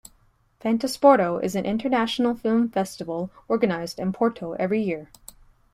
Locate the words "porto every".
4.11-4.81